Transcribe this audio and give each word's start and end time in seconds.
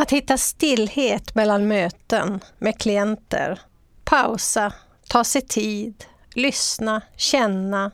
Att 0.00 0.12
hitta 0.12 0.38
stillhet 0.38 1.34
mellan 1.34 1.68
möten 1.68 2.40
med 2.58 2.78
klienter, 2.78 3.60
pausa, 4.04 4.72
ta 5.08 5.24
sig 5.24 5.42
tid, 5.42 6.04
lyssna, 6.34 7.02
känna, 7.16 7.90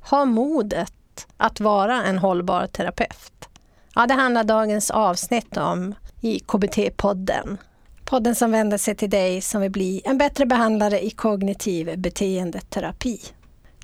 ha 0.00 0.24
modet 0.24 1.26
att 1.36 1.60
vara 1.60 2.04
en 2.04 2.18
hållbar 2.18 2.66
terapeut. 2.66 3.48
Ja, 3.94 4.06
det 4.06 4.14
handlar 4.14 4.44
dagens 4.44 4.90
avsnitt 4.90 5.56
om 5.56 5.94
i 6.20 6.38
KBT-podden. 6.38 7.56
Podden 8.04 8.34
som 8.34 8.50
vänder 8.50 8.78
sig 8.78 8.96
till 8.96 9.10
dig 9.10 9.40
som 9.40 9.60
vill 9.60 9.70
bli 9.70 10.02
en 10.04 10.18
bättre 10.18 10.46
behandlare 10.46 11.04
i 11.04 11.10
kognitiv 11.10 11.98
beteendeterapi. 11.98 13.20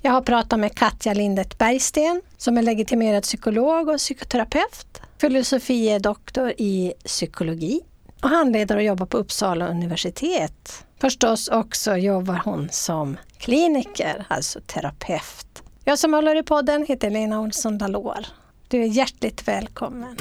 Jag 0.01 0.11
har 0.11 0.21
pratat 0.21 0.59
med 0.59 0.75
Katja 0.75 1.13
Lindet 1.13 1.57
Bergsten 1.57 2.21
som 2.37 2.57
är 2.57 2.61
legitimerad 2.61 3.23
psykolog 3.23 3.89
och 3.89 3.97
psykoterapeut, 3.97 4.94
filosofie 5.17 5.99
doktor 5.99 6.53
i 6.57 6.93
psykologi 7.05 7.81
och 8.21 8.29
handledare 8.29 8.77
och 8.77 8.83
jobbar 8.83 9.05
på 9.05 9.17
Uppsala 9.17 9.67
universitet. 9.67 10.85
Förstås 11.01 11.47
också 11.47 11.97
jobbar 11.97 12.41
hon 12.45 12.69
som 12.71 13.17
kliniker, 13.37 14.25
alltså 14.27 14.59
terapeut. 14.59 15.63
Jag 15.83 15.99
som 15.99 16.13
håller 16.13 16.35
i 16.35 16.43
podden 16.43 16.85
heter 16.85 17.09
Lena 17.09 17.39
Olsson 17.39 17.77
Dalor. 17.77 18.25
Du 18.67 18.81
är 18.81 18.87
hjärtligt 18.87 19.47
välkommen. 19.47 20.17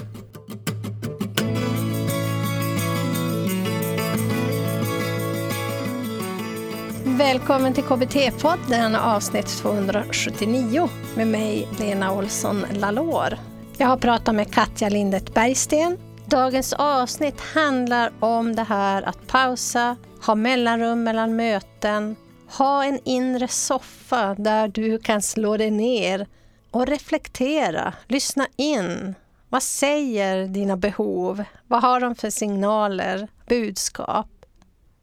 Välkommen 7.05 7.74
till 7.74 7.85
KBT-podden 7.85 8.97
avsnitt 8.97 9.47
279 9.47 10.88
med 11.16 11.27
mig 11.27 11.69
Lena 11.79 12.13
Olsson 12.13 12.65
Lalor. 12.73 13.54
Jag 13.78 13.87
har 13.87 13.96
pratat 13.96 14.34
med 14.34 14.52
Katja 14.52 14.88
Lindet 14.88 15.34
Bergsten. 15.34 15.98
Dagens 16.27 16.73
avsnitt 16.73 17.41
handlar 17.41 18.12
om 18.20 18.56
det 18.56 18.62
här 18.62 19.02
att 19.02 19.27
pausa, 19.27 19.96
ha 20.27 20.34
mellanrum 20.34 21.02
mellan 21.02 21.37
möten, 21.37 22.16
ha 22.59 22.84
en 22.84 23.01
inre 23.04 23.49
soffa 23.49 24.34
där 24.34 24.68
du 24.68 24.99
kan 24.99 25.23
slå 25.23 25.57
dig 25.57 25.71
ner 25.71 26.26
och 26.71 26.87
reflektera, 26.87 27.93
lyssna 28.09 28.46
in. 28.57 29.15
Vad 29.49 29.62
säger 29.62 30.49
dina 30.49 30.77
behov? 30.77 31.45
Vad 31.68 31.82
har 31.82 32.01
de 32.01 32.15
för 32.15 32.30
signaler, 32.30 33.29
budskap? 33.49 34.29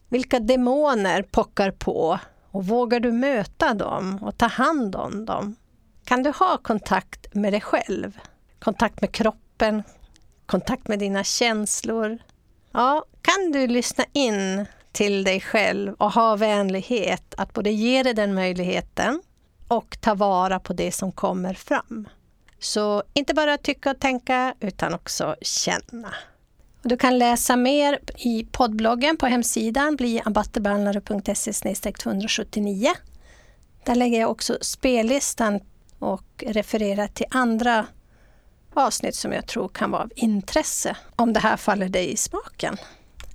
Vilka 0.09 0.40
demoner 0.40 1.24
pockar 1.24 1.72
på? 1.72 2.20
Och 2.52 2.66
vågar 2.66 3.00
du 3.00 3.12
möta 3.12 3.74
dem 3.74 4.20
och 4.22 4.38
ta 4.38 4.48
hand 4.48 4.96
om 4.96 5.26
dem? 5.26 5.56
Kan 6.06 6.24
du 6.24 6.30
ha 6.30 6.58
kontakt 6.58 7.34
med 7.34 7.53
dig 7.53 7.62
själv? 7.62 8.20
Kontakt 8.64 9.02
med 9.02 9.12
kroppen? 9.12 9.84
Kontakt 10.45 10.88
med 10.88 11.00
dina 11.00 11.23
känslor? 11.23 12.17
Ja, 12.72 13.06
kan 13.22 13.52
du 13.52 13.68
lyssna 13.68 14.06
in 14.14 14.66
till 14.92 15.23
dig 15.23 15.40
själv 15.42 15.94
och 15.94 16.12
ha 16.12 16.36
vänlighet 16.36 17.34
att 17.38 17.53
både 17.53 17.72
ge 17.72 18.03
dig 18.03 18.14
den 18.14 18.34
möjligheten 18.34 19.22
och 19.68 19.98
ta 20.02 20.16
vara 20.16 20.59
på 20.59 20.73
det 20.73 20.92
som 20.92 21.12
kommer 21.12 21.53
fram. 21.53 22.09
Så 22.59 23.03
inte 23.14 23.34
bara 23.34 23.58
tycka 23.58 23.92
och 23.92 24.00
tänka 24.00 24.56
utan 24.59 24.94
också 24.94 25.36
känna. 25.42 26.14
Du 26.84 26.98
kan 26.98 27.18
läsa 27.18 27.56
mer 27.56 28.00
i 28.18 28.48
poddbloggen 28.52 29.18
på 29.18 29.25
hemsidan 29.25 29.96
bliambattebehandlare.se 29.96 31.92
279. 31.92 32.90
Där 33.86 33.96
lägger 33.96 34.20
jag 34.20 34.31
också 34.31 34.58
spellistan 34.62 35.59
och 36.00 36.44
refererar 36.48 37.08
till 37.08 37.25
andra 37.30 37.86
avsnitt 38.74 39.16
som 39.16 39.34
jag 39.34 39.48
tror 39.48 39.68
kan 39.68 39.92
vara 39.92 40.02
av 40.02 40.12
intresse 40.16 40.98
om 41.16 41.34
det 41.34 41.40
här 41.40 41.58
faller 41.58 41.90
dig 41.90 42.12
i 42.12 42.18
smaken. 42.18 42.78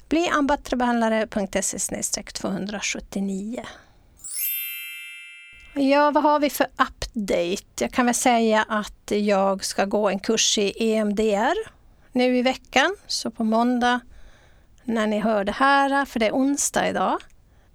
Bli 0.09 0.29
ambattrebehandlare.se 0.29 2.23
279. 2.23 3.64
Ja, 5.75 6.11
vad 6.11 6.23
har 6.23 6.41
vi 6.41 6.51
för 6.51 6.67
update? 6.67 7.64
Jag 7.80 7.92
kan 7.92 8.07
väl 8.07 8.14
säga 8.14 8.64
att 8.69 9.11
jag 9.11 9.64
ska 9.64 9.85
gå 9.85 10.08
en 10.08 10.19
kurs 10.19 10.58
i 10.58 10.73
EMDR 10.92 11.57
nu 12.13 12.39
i 12.39 12.42
veckan. 12.42 12.96
Så 13.07 13.30
på 13.30 13.45
måndag 13.45 14.01
när 14.85 15.07
ni 15.07 15.20
hör 15.20 15.45
det 15.45 15.52
här, 15.52 16.05
för 16.05 16.20
det 16.20 16.27
är 16.27 16.33
onsdag 16.33 16.89
idag, 16.89 17.19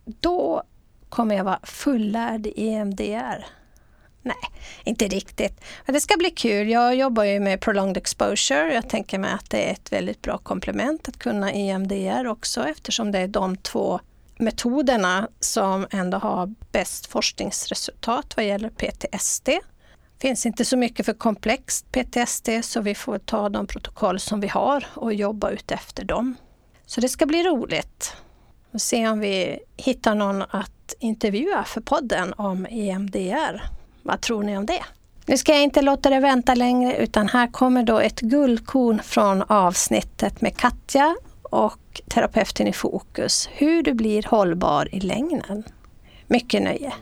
då 0.06 0.64
kommer 1.10 1.36
jag 1.36 1.44
vara 1.44 1.60
fullärd 1.64 2.48
i 2.48 2.70
EMDR. 2.70 3.46
Nej, 4.22 4.36
inte 4.84 5.08
riktigt. 5.08 5.62
Men 5.86 5.94
det 5.94 6.02
ska 6.02 6.18
bli 6.18 6.30
kul. 6.30 6.70
Jag 6.70 6.96
jobbar 6.96 7.24
ju 7.24 7.40
med 7.40 7.62
prolonged 7.62 7.98
exposure. 7.98 8.74
Jag 8.74 8.90
tänker 8.90 9.20
mig 9.20 9.32
att 9.32 9.50
det 9.50 9.70
är 9.70 9.72
ett 9.72 9.92
väldigt 9.92 10.22
bra 10.22 10.38
komplement 10.38 11.08
att 11.08 11.20
kunna 11.20 11.52
EMDR 11.52 12.28
också 12.28 12.68
eftersom 12.68 13.12
det 13.12 13.20
är 13.20 13.28
de 13.28 13.58
två 13.58 14.00
metoderna 14.38 15.28
som 15.40 15.88
ändå 15.92 16.18
har 16.18 16.54
bäst 16.72 17.06
forskningsresultat 17.06 18.34
vad 18.36 18.46
gäller 18.46 18.70
PTSD 18.70 19.46
Det 19.46 19.62
finns 20.20 20.46
inte 20.46 20.66
så 20.66 20.78
mycket 20.78 21.06
för 21.06 21.14
komplext 21.14 21.92
PTSD 21.92 22.50
så 22.64 22.82
vi 22.82 22.96
får 22.96 23.18
ta 23.18 23.50
de 23.50 23.68
protokoll 23.68 24.20
som 24.20 24.40
vi 24.40 24.48
har 24.48 24.86
och 24.94 25.14
jobba 25.14 25.50
ut 25.50 25.72
efter 25.72 26.06
dem. 26.06 26.36
Så 26.86 27.02
det 27.02 27.10
ska 27.10 27.26
bli 27.26 27.44
roligt. 27.44 28.16
Och 28.74 28.82
se 28.82 29.08
om 29.08 29.20
vi 29.20 29.60
hittar 29.78 30.16
någon 30.16 30.42
att 30.42 30.94
intervjua 31.00 31.64
för 31.64 31.82
podden 31.82 32.34
om 32.34 32.68
EMDR. 32.70 33.62
Vad 34.04 34.22
tror 34.22 34.44
ni 34.44 34.58
om 34.58 34.66
det? 34.66 34.84
Nu 35.26 35.38
ska 35.38 35.52
jag 35.52 35.64
inte 35.64 35.82
låta 35.82 36.10
det 36.10 36.20
vänta 36.20 36.56
längre 36.56 36.98
utan 36.98 37.28
här 37.28 37.48
kommer 37.48 37.84
då 37.84 38.00
ett 38.00 38.20
guldkorn 38.20 39.00
från 39.04 39.42
avsnittet 39.42 40.42
med 40.42 40.58
Katja 40.58 41.16
och 41.44 42.02
terapeuten 42.08 42.68
i 42.68 42.74
fokus. 42.74 43.50
Hur 43.52 43.84
du 43.84 43.94
blir 43.94 44.24
hållbar 44.24 44.96
i 44.96 45.00
längden. 45.00 45.64
Mycket 46.28 46.62
nöje! 46.62 46.94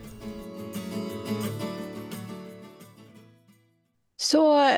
Så 4.18 4.72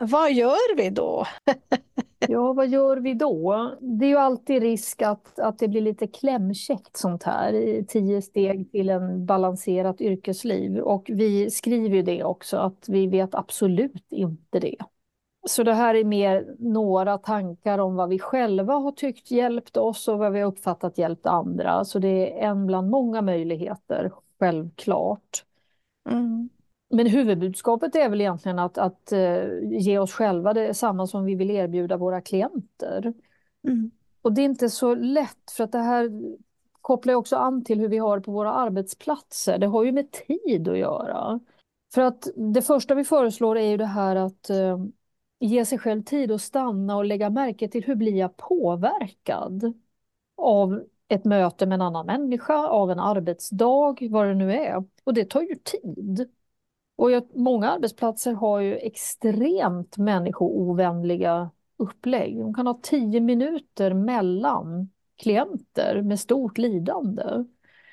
vad 0.00 0.32
gör 0.32 0.76
vi 0.76 0.90
då? 0.90 1.26
ja, 2.28 2.52
vad 2.52 2.68
gör 2.68 2.96
vi 2.96 3.14
då? 3.14 3.70
Det 3.80 4.04
är 4.04 4.08
ju 4.08 4.16
alltid 4.16 4.62
risk 4.62 5.02
att, 5.02 5.38
att 5.38 5.58
det 5.58 5.68
blir 5.68 5.80
lite 5.80 6.06
klämkäckt 6.06 6.96
sånt 6.96 7.22
här 7.22 7.52
i 7.52 7.84
tio 7.88 8.22
steg 8.22 8.72
till 8.72 8.90
en 8.90 9.26
balanserat 9.26 10.00
yrkesliv. 10.00 10.78
Och 10.78 11.10
vi 11.12 11.50
skriver 11.50 11.96
ju 11.96 12.02
det 12.02 12.24
också, 12.24 12.56
att 12.56 12.88
vi 12.88 13.06
vet 13.06 13.34
absolut 13.34 14.12
inte 14.12 14.60
det. 14.60 14.76
Så 15.48 15.62
det 15.62 15.74
här 15.74 15.94
är 15.94 16.04
mer 16.04 16.56
några 16.58 17.18
tankar 17.18 17.78
om 17.78 17.94
vad 17.96 18.08
vi 18.08 18.18
själva 18.18 18.74
har 18.74 18.92
tyckt 18.92 19.30
hjälpt 19.30 19.76
oss 19.76 20.08
och 20.08 20.18
vad 20.18 20.32
vi 20.32 20.40
har 20.40 20.48
uppfattat 20.48 20.98
hjälpt 20.98 21.26
andra. 21.26 21.84
Så 21.84 21.98
det 21.98 22.40
är 22.40 22.48
en 22.48 22.66
bland 22.66 22.90
många 22.90 23.22
möjligheter, 23.22 24.12
självklart. 24.38 25.44
Mm. 26.10 26.50
Men 26.92 27.06
huvudbudskapet 27.06 27.96
är 27.96 28.08
väl 28.08 28.20
egentligen 28.20 28.58
att, 28.58 28.78
att 28.78 29.12
uh, 29.12 29.72
ge 29.80 29.98
oss 29.98 30.12
själva 30.12 30.52
det 30.52 30.74
samma 30.74 31.06
som 31.06 31.24
vi 31.24 31.34
vill 31.34 31.50
erbjuda 31.50 31.96
våra 31.96 32.20
klienter. 32.20 33.14
Mm. 33.68 33.90
Och 34.22 34.32
det 34.32 34.40
är 34.40 34.44
inte 34.44 34.70
så 34.70 34.94
lätt 34.94 35.50
för 35.50 35.64
att 35.64 35.72
det 35.72 35.78
här 35.78 36.10
kopplar 36.80 37.14
också 37.14 37.36
an 37.36 37.64
till 37.64 37.80
hur 37.80 37.88
vi 37.88 37.98
har 37.98 38.16
det 38.16 38.22
på 38.22 38.32
våra 38.32 38.52
arbetsplatser. 38.52 39.58
Det 39.58 39.66
har 39.66 39.84
ju 39.84 39.92
med 39.92 40.10
tid 40.10 40.68
att 40.68 40.78
göra. 40.78 41.40
För 41.94 42.02
att 42.02 42.28
det 42.36 42.62
första 42.62 42.94
vi 42.94 43.04
föreslår 43.04 43.58
är 43.58 43.70
ju 43.70 43.76
det 43.76 43.86
här 43.86 44.16
att 44.16 44.50
uh, 44.50 44.86
ge 45.40 45.64
sig 45.64 45.78
själv 45.78 46.02
tid 46.02 46.32
att 46.32 46.42
stanna 46.42 46.96
och 46.96 47.04
lägga 47.04 47.30
märke 47.30 47.68
till 47.68 47.84
hur 47.84 47.94
blir 47.94 48.16
jag 48.16 48.36
påverkad 48.36 49.72
av 50.36 50.82
ett 51.08 51.24
möte 51.24 51.66
med 51.66 51.74
en 51.74 51.82
annan 51.82 52.06
människa, 52.06 52.66
av 52.66 52.90
en 52.90 52.98
arbetsdag, 52.98 53.96
vad 54.10 54.26
det 54.26 54.34
nu 54.34 54.52
är. 54.52 54.84
Och 55.04 55.14
det 55.14 55.24
tar 55.24 55.42
ju 55.42 55.54
tid. 55.54 56.30
Och 57.02 57.10
jag, 57.10 57.24
många 57.34 57.70
arbetsplatser 57.70 58.32
har 58.32 58.60
ju 58.60 58.76
extremt 58.76 59.96
människoovänliga 59.96 61.50
upplägg. 61.76 62.38
De 62.38 62.54
kan 62.54 62.66
ha 62.66 62.80
tio 62.82 63.20
minuter 63.20 63.94
mellan 63.94 64.90
klienter 65.22 66.02
med 66.02 66.20
stort 66.20 66.58
lidande. 66.58 67.24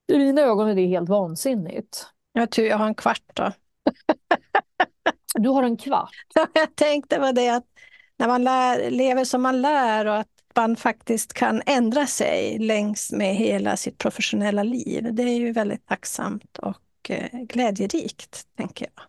I 0.07 0.18
mina 0.18 0.42
ögon 0.42 0.68
är 0.68 0.75
det 0.75 0.86
helt 0.86 1.10
vansinnigt. 1.10 2.07
Jag 2.34 2.51
tror 2.51 2.68
jag 2.68 2.78
har 2.78 2.88
en 2.88 2.95
kvart 2.95 3.24
då. 3.34 3.51
Du 5.34 5.50
har 5.50 5.63
en 5.63 5.78
kvart? 5.78 6.16
jag 6.54 6.75
tänkte 6.75 7.19
på 7.19 7.31
det 7.31 7.50
att 7.50 7.66
när 8.18 8.28
man 8.28 8.44
lär, 8.44 8.92
lever 8.92 9.24
som 9.24 9.42
man 9.42 9.62
lär 9.62 10.06
och 10.06 10.18
att 10.18 10.28
man 10.56 10.75
faktiskt 10.75 11.34
kan 11.34 11.62
ändra 11.66 12.07
sig 12.07 12.60
längs 12.60 13.12
med 13.12 13.36
hela 13.36 13.78
sitt 13.78 13.98
professionella 13.98 14.63
liv. 14.63 15.10
Det 15.12 15.24
är 15.24 15.38
ju 15.38 15.51
väldigt 15.51 15.86
tacksamt 15.86 16.57
och 16.57 16.78
Eh, 17.10 17.40
glädjerikt, 17.42 18.48
tänker 18.57 18.88
jag. 18.96 19.04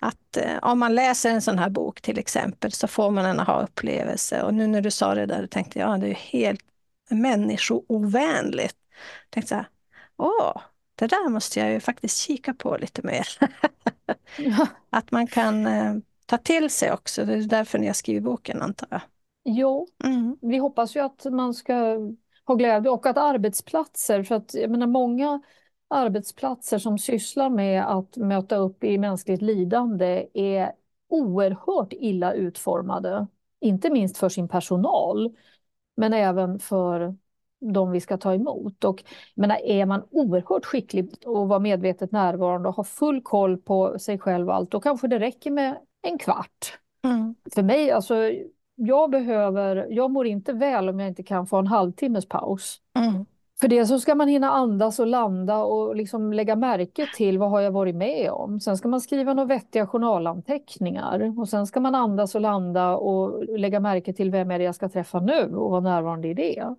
Att 0.00 0.36
eh, 0.36 0.58
om 0.62 0.78
man 0.78 0.94
läser 0.94 1.30
en 1.30 1.42
sån 1.42 1.58
här 1.58 1.70
bok 1.70 2.00
till 2.00 2.18
exempel 2.18 2.72
så 2.72 2.88
får 2.88 3.10
man 3.10 3.24
en 3.26 3.40
aha-upplevelse. 3.40 4.42
Och 4.42 4.54
nu 4.54 4.66
när 4.66 4.80
du 4.80 4.90
sa 4.90 5.14
det 5.14 5.26
där 5.26 5.46
tänkte 5.46 5.78
jag, 5.78 5.90
ja, 5.90 5.98
det 5.98 6.08
är 6.10 6.14
helt 6.14 6.60
människoovänligt. 7.10 8.76
Jag 9.24 9.30
tänkte 9.30 9.48
så 9.48 9.54
här, 9.54 9.68
åh, 10.16 10.62
det 10.94 11.06
där 11.06 11.28
måste 11.28 11.60
jag 11.60 11.72
ju 11.72 11.80
faktiskt 11.80 12.18
kika 12.18 12.54
på 12.54 12.76
lite 12.76 13.02
mer. 13.02 13.26
Ja. 14.36 14.66
Att 14.90 15.10
man 15.10 15.26
kan 15.26 15.66
eh, 15.66 15.94
ta 16.26 16.38
till 16.38 16.70
sig 16.70 16.92
också, 16.92 17.24
det 17.24 17.34
är 17.34 17.42
därför 17.42 17.78
ni 17.78 17.86
har 17.86 17.94
skrivit 17.94 18.22
boken 18.22 18.62
antar 18.62 18.88
jag. 18.90 19.00
Jo, 19.44 19.88
Mm. 20.04 20.36
vi 20.40 20.58
hoppas 20.58 20.96
ju 20.96 21.00
att 21.00 21.24
man 21.24 21.54
ska 21.54 21.74
ha 22.44 22.54
glädje 22.54 22.90
och 22.90 23.06
att 23.06 23.16
arbetsplatser, 23.16 24.22
för 24.22 24.34
att 24.34 24.54
jag 24.54 24.70
menar 24.70 24.86
många 24.86 25.42
arbetsplatser 25.92 26.78
som 26.78 26.98
sysslar 26.98 27.50
med 27.50 27.96
att 27.96 28.16
möta 28.16 28.56
upp 28.56 28.84
i 28.84 28.98
mänskligt 28.98 29.42
lidande 29.42 30.26
är 30.34 30.72
oerhört 31.08 31.92
illa 31.92 32.32
utformade. 32.32 33.26
Inte 33.60 33.90
minst 33.90 34.18
för 34.18 34.28
sin 34.28 34.48
personal, 34.48 35.36
men 35.96 36.12
även 36.12 36.58
för 36.58 37.16
de 37.60 37.90
vi 37.90 38.00
ska 38.00 38.16
ta 38.16 38.34
emot. 38.34 38.84
Och 38.84 39.04
menar, 39.34 39.56
är 39.56 39.86
man 39.86 40.02
oerhört 40.10 40.64
skicklig 40.64 41.14
och 41.26 41.48
vara 41.48 41.58
medvetet 41.58 42.12
närvarande 42.12 42.68
och 42.68 42.74
ha 42.74 42.84
full 42.84 43.22
koll 43.22 43.56
på 43.56 43.98
sig 43.98 44.18
själv 44.18 44.48
och 44.48 44.54
allt, 44.54 44.70
då 44.70 44.80
kanske 44.80 45.08
det 45.08 45.18
räcker 45.18 45.50
med 45.50 45.78
en 46.02 46.18
kvart. 46.18 46.78
Mm. 47.04 47.34
För 47.54 47.62
mig, 47.62 47.90
alltså, 47.90 48.14
jag 48.74 49.10
behöver, 49.10 49.86
jag 49.90 50.10
mår 50.10 50.26
inte 50.26 50.52
väl 50.52 50.88
om 50.88 51.00
jag 51.00 51.08
inte 51.08 51.22
kan 51.22 51.46
få 51.46 51.56
en 51.56 51.66
halvtimmes 51.66 52.28
paus. 52.28 52.80
Mm. 52.98 53.24
För 53.60 53.68
det 53.68 53.86
så 53.86 54.00
ska 54.00 54.14
man 54.14 54.28
hinna 54.28 54.50
andas 54.50 54.98
och 54.98 55.06
landa 55.06 55.64
och 55.64 55.96
liksom 55.96 56.32
lägga 56.32 56.56
märke 56.56 57.08
till 57.16 57.38
vad 57.38 57.50
har 57.50 57.60
jag 57.60 57.70
varit 57.70 57.94
med 57.94 58.30
om. 58.30 58.60
Sen 58.60 58.76
ska 58.76 58.88
man 58.88 59.00
skriva 59.00 59.34
några 59.34 59.46
vettiga 59.46 59.86
journalanteckningar 59.86 61.38
och 61.38 61.48
sen 61.48 61.66
ska 61.66 61.80
man 61.80 61.94
andas 61.94 62.34
och 62.34 62.40
landa 62.40 62.96
och 62.96 63.44
lägga 63.58 63.80
märke 63.80 64.12
till 64.12 64.30
vem 64.30 64.50
är 64.50 64.58
det 64.58 64.64
jag 64.64 64.74
ska 64.74 64.88
träffa 64.88 65.20
nu 65.20 65.54
och 65.54 65.70
vara 65.70 65.80
närvarande 65.80 66.28
i 66.28 66.34
det. 66.34 66.74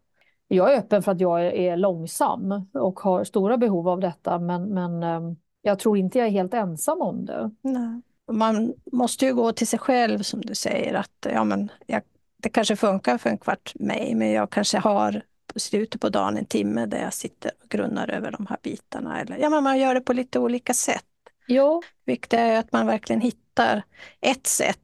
Jag 0.47 0.73
är 0.73 0.77
öppen 0.77 1.03
för 1.03 1.11
att 1.11 1.19
jag 1.19 1.45
är, 1.45 1.77
långsam 1.77 2.69
och 2.73 2.99
har 2.99 3.23
stora 3.23 3.57
behov 3.57 3.89
av 3.89 3.99
detta 3.99 4.39
men, 4.39 4.73
men 4.73 5.03
ehm, 5.03 5.35
jag 5.61 5.79
tror 5.79 5.97
inte 5.97 6.19
jag 6.19 6.27
är 6.27 6.31
helt 6.31 6.53
ensam 6.53 7.01
om 7.01 7.25
det. 7.25 7.51
Nej. 7.61 8.01
Man 8.31 8.73
måste 8.91 9.25
ju 9.25 9.33
gå 9.33 9.51
till 9.51 9.67
sig 9.67 9.79
själv 9.79 10.19
som 10.19 10.41
du 10.41 10.55
säger 10.55 10.93
att 10.93 11.27
ja, 11.33 11.43
men 11.43 11.71
jag, 11.85 12.01
det 12.37 12.49
kanske 12.49 12.75
funkar 12.75 13.17
för 13.17 13.29
en 13.29 13.37
kvart 13.37 13.73
mig 13.75 14.15
men 14.15 14.31
jag 14.31 14.49
kanske 14.49 14.77
har 14.77 15.21
slutet 15.59 16.01
på 16.01 16.09
dagen 16.09 16.37
en 16.37 16.45
timme 16.45 16.85
där 16.85 17.01
jag 17.01 17.13
sitter 17.13 17.51
och 17.63 17.69
grunnar 17.69 18.07
över 18.09 18.31
de 18.31 18.45
här 18.49 18.57
bitarna. 18.63 19.21
Eller, 19.21 19.37
ja, 19.37 19.49
men 19.49 19.63
man 19.63 19.79
gör 19.79 19.93
det 19.93 20.01
på 20.01 20.13
lite 20.13 20.39
olika 20.39 20.73
sätt. 20.73 21.05
Ja, 21.47 21.81
Viktigt 22.05 22.33
är 22.39 22.59
att 22.59 22.71
man 22.71 22.87
verkligen 22.87 23.21
hittar 23.21 23.83
ett 24.21 24.47
sätt 24.47 24.79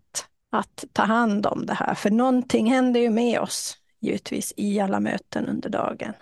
att 0.51 0.85
ta 0.93 1.03
hand 1.03 1.45
om 1.45 1.65
det 1.65 1.73
här. 1.73 1.93
För 1.95 2.09
någonting 2.11 2.71
händer 2.71 2.99
ju 2.99 3.09
med 3.09 3.39
oss 3.39 3.77
givetvis 3.99 4.53
i 4.57 4.79
alla 4.79 4.99
möten 4.99 5.47
under 5.47 5.69
dagen. 5.69 6.13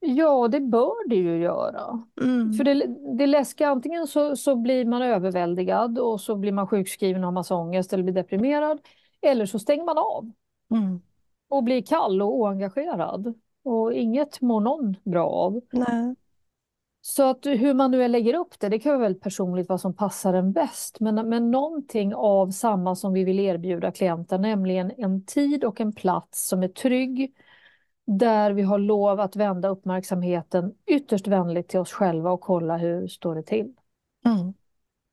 ja 0.00 0.48
det 0.48 0.60
bör 0.60 1.08
det 1.08 1.16
ju 1.16 1.38
göra. 1.38 2.04
Mm. 2.22 2.52
För 2.52 2.64
det, 2.64 2.86
det 3.18 3.26
läskiga, 3.26 3.68
antingen 3.68 4.06
så, 4.06 4.36
så 4.36 4.56
blir 4.56 4.84
man 4.84 5.02
överväldigad 5.02 5.98
och 5.98 6.20
så 6.20 6.36
blir 6.36 6.52
man 6.52 6.66
sjukskriven 6.66 7.24
och 7.24 7.26
har 7.26 7.32
massa 7.32 7.54
ångest 7.54 7.92
eller 7.92 8.04
blir 8.04 8.14
deprimerad. 8.14 8.78
Eller 9.22 9.46
så 9.46 9.58
stänger 9.58 9.84
man 9.84 9.98
av 9.98 10.30
Mm. 10.70 11.00
och 11.48 11.64
blir 11.64 11.82
kall 11.82 12.22
och 12.22 12.34
oengagerad. 12.40 13.34
Och 13.66 13.92
inget 13.92 14.40
mår 14.40 14.60
någon 14.60 14.96
bra 15.04 15.28
av. 15.28 15.60
Nej. 15.70 16.14
Så 17.00 17.30
att 17.30 17.46
hur 17.46 17.74
man 17.74 17.90
nu 17.90 18.08
lägger 18.08 18.34
upp 18.34 18.60
det, 18.60 18.68
det 18.68 18.78
kan 18.78 18.92
vara 18.92 19.02
väldigt 19.02 19.22
personligt 19.22 19.68
vad 19.68 19.80
som 19.80 19.94
passar 19.94 20.34
en 20.34 20.52
bäst. 20.52 21.00
Men, 21.00 21.28
men 21.28 21.50
någonting 21.50 22.14
av 22.14 22.50
samma 22.50 22.94
som 22.94 23.12
vi 23.12 23.24
vill 23.24 23.40
erbjuda 23.40 23.92
klienten, 23.92 24.42
nämligen 24.42 24.92
en 24.96 25.24
tid 25.24 25.64
och 25.64 25.80
en 25.80 25.92
plats 25.92 26.48
som 26.48 26.62
är 26.62 26.68
trygg. 26.68 27.34
Där 28.06 28.52
vi 28.52 28.62
har 28.62 28.78
lov 28.78 29.20
att 29.20 29.36
vända 29.36 29.68
uppmärksamheten 29.68 30.74
ytterst 30.86 31.26
vänligt 31.26 31.68
till 31.68 31.80
oss 31.80 31.92
själva 31.92 32.30
och 32.30 32.40
kolla 32.40 32.76
hur 32.76 33.08
står 33.08 33.34
det 33.34 33.42
till. 33.42 33.72
Mm. 34.24 34.54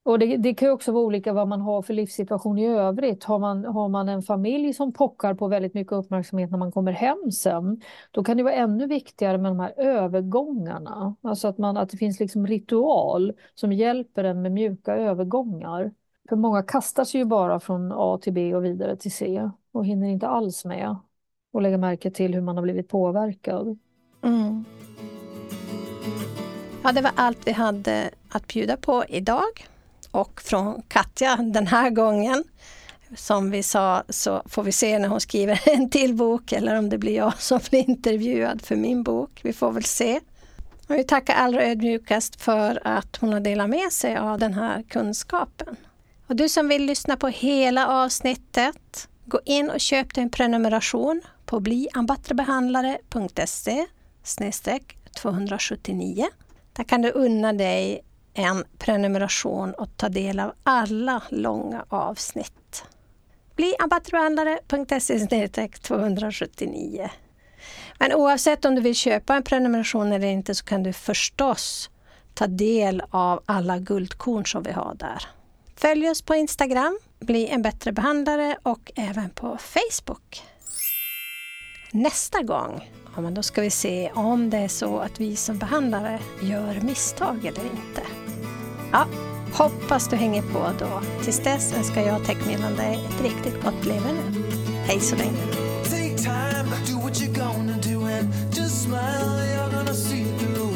Och 0.05 0.19
det, 0.19 0.37
det 0.37 0.53
kan 0.53 0.67
ju 0.67 0.71
också 0.71 0.91
vara 0.91 1.03
olika 1.03 1.33
vad 1.33 1.47
man 1.47 1.61
har 1.61 1.81
för 1.81 1.93
livssituation 1.93 2.57
i 2.57 2.67
övrigt. 2.67 3.23
Har 3.23 3.39
man, 3.39 3.65
har 3.65 3.89
man 3.89 4.09
en 4.09 4.21
familj 4.21 4.73
som 4.73 4.93
pockar 4.93 5.33
på 5.33 5.47
väldigt 5.47 5.73
mycket 5.73 5.93
uppmärksamhet 5.93 6.51
när 6.51 6.57
man 6.57 6.71
kommer 6.71 6.91
hem 6.91 7.31
sen, 7.31 7.81
då 8.11 8.23
kan 8.23 8.37
det 8.37 8.43
vara 8.43 8.53
ännu 8.53 8.87
viktigare 8.87 9.37
med 9.37 9.51
de 9.51 9.59
här 9.59 9.73
övergångarna. 9.77 11.15
Alltså 11.21 11.47
att, 11.47 11.57
man, 11.57 11.77
att 11.77 11.89
det 11.89 11.97
finns 11.97 12.19
liksom 12.19 12.47
ritual 12.47 13.33
som 13.55 13.73
hjälper 13.73 14.23
en 14.23 14.41
med 14.41 14.51
mjuka 14.51 14.95
övergångar. 14.95 15.91
För 16.29 16.35
många 16.35 16.63
kastar 16.63 17.03
sig 17.03 17.19
ju 17.19 17.25
bara 17.25 17.59
från 17.59 17.91
A 17.95 18.19
till 18.21 18.33
B 18.33 18.55
och 18.55 18.65
vidare 18.65 18.95
till 18.95 19.11
C 19.11 19.49
och 19.71 19.85
hinner 19.85 20.07
inte 20.07 20.27
alls 20.27 20.65
med 20.65 20.95
och 21.53 21.61
lägga 21.61 21.77
märke 21.77 22.11
till 22.11 22.33
hur 22.33 22.41
man 22.41 22.55
har 22.57 22.63
blivit 22.63 22.89
påverkad. 22.89 23.79
Mm. 24.23 24.65
Ja, 26.83 26.91
det 26.91 27.01
var 27.01 27.11
allt 27.15 27.47
vi 27.47 27.51
hade 27.51 28.09
att 28.29 28.47
bjuda 28.47 28.77
på 28.77 29.03
idag. 29.09 29.72
Och 30.13 30.41
från 30.41 30.81
Katja 30.87 31.35
den 31.35 31.67
här 31.67 31.89
gången. 31.89 32.43
Som 33.15 33.51
vi 33.51 33.63
sa 33.63 34.03
så 34.09 34.43
får 34.45 34.63
vi 34.63 34.71
se 34.71 34.99
när 34.99 35.07
hon 35.07 35.21
skriver 35.21 35.61
en 35.69 35.89
till 35.89 36.13
bok 36.13 36.51
eller 36.51 36.77
om 36.77 36.89
det 36.89 36.97
blir 36.97 37.15
jag 37.15 37.41
som 37.41 37.59
blir 37.69 37.89
intervjuad 37.89 38.61
för 38.61 38.75
min 38.75 39.03
bok. 39.03 39.39
Vi 39.43 39.53
får 39.53 39.71
väl 39.71 39.83
se. 39.83 40.19
Och 40.87 40.95
vi 40.95 41.03
tackar 41.03 41.35
allra 41.35 41.63
ödmjukast 41.63 42.41
för 42.41 42.81
att 42.83 43.17
hon 43.17 43.33
har 43.33 43.39
delat 43.39 43.69
med 43.69 43.91
sig 43.91 44.17
av 44.17 44.39
den 44.39 44.53
här 44.53 44.83
kunskapen. 44.83 45.75
Och 46.27 46.35
du 46.35 46.49
som 46.49 46.67
vill 46.67 46.85
lyssna 46.85 47.17
på 47.17 47.27
hela 47.27 47.87
avsnittet, 47.87 49.07
gå 49.25 49.39
in 49.45 49.69
och 49.69 49.79
köp 49.79 50.13
dig 50.13 50.23
en 50.23 50.29
prenumeration 50.29 51.21
på 51.45 51.59
bliambattrebehandlare.se 51.59 53.85
279. 55.21 56.27
Där 56.73 56.83
kan 56.83 57.01
du 57.01 57.09
unna 57.09 57.53
dig 57.53 58.01
en 58.33 58.63
prenumeration 58.77 59.73
och 59.73 59.97
ta 59.97 60.09
del 60.09 60.39
av 60.39 60.53
alla 60.63 61.23
långa 61.29 61.85
avsnitt. 61.89 62.83
Bli 63.55 63.75
abattbehandlare.se 63.79 65.67
279. 65.67 67.09
Men 67.99 68.13
oavsett 68.13 68.65
om 68.65 68.75
du 68.75 68.81
vill 68.81 68.95
köpa 68.95 69.35
en 69.35 69.43
prenumeration 69.43 70.11
eller 70.11 70.27
inte 70.27 70.55
så 70.55 70.65
kan 70.65 70.83
du 70.83 70.93
förstås 70.93 71.89
ta 72.33 72.47
del 72.47 73.03
av 73.09 73.43
alla 73.45 73.77
guldkorn 73.77 74.45
som 74.45 74.63
vi 74.63 74.71
har 74.71 74.95
där. 74.95 75.27
Följ 75.75 76.09
oss 76.09 76.21
på 76.21 76.35
Instagram, 76.35 76.99
bli 77.19 77.47
en 77.47 77.61
bättre 77.61 77.91
behandlare 77.91 78.57
och 78.63 78.91
även 78.95 79.29
på 79.29 79.57
Facebook. 79.57 80.43
Nästa 81.91 82.41
gång, 82.41 82.89
ja, 83.15 83.21
men 83.21 83.33
då 83.33 83.43
ska 83.43 83.61
vi 83.61 83.69
se 83.69 84.11
om 84.15 84.49
det 84.49 84.57
är 84.57 84.67
så 84.67 84.99
att 84.99 85.19
vi 85.19 85.35
som 85.35 85.57
behandlare 85.57 86.19
gör 86.41 86.81
misstag 86.81 87.45
eller 87.45 87.63
inte. 87.63 88.01
Ja, 88.91 89.05
hoppas 89.53 90.07
du 90.09 90.15
hänger 90.15 90.41
på 90.41 90.69
då. 90.79 91.01
Tills 91.23 91.39
dess 91.39 91.73
önskar 91.73 92.01
jag 92.01 92.25
Techmillan 92.25 92.75
dig 92.75 92.99
ett 93.09 93.21
riktigt 93.21 93.63
gott 93.63 93.85
leverne. 93.85 94.21
Hej 94.85 94.99
så 94.99 95.15
länge! 95.15 95.37
Take 95.83 96.17
time, 96.17 96.69
do 96.87 96.99
what 96.99 97.13
you're 97.21 97.33
gonna 97.33 97.77
do 97.77 98.05
and 98.05 98.33
just 98.51 98.83
smile. 98.83 99.39
You're 99.55 99.71
gonna 99.77 99.93
see 99.93 100.25
through. 100.39 100.73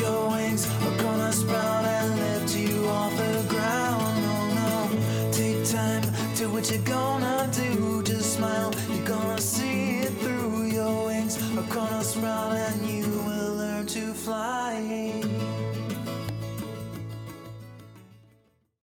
Your 0.00 0.30
wings 0.30 0.66
are 0.66 1.02
gonna 1.02 1.32
sprout 1.32 1.84
and 1.84 2.16
lift 2.16 2.56
you 2.56 2.88
off 2.88 3.12
the 3.16 3.54
ground. 3.54 4.18
Oh, 4.26 4.46
no. 4.54 5.32
Take 5.32 5.64
time, 5.72 6.02
do 6.38 6.48
what 6.48 6.70
you're 6.70 6.94
gonna 6.94 7.48
do. 7.52 7.73
Fly. 14.24 14.63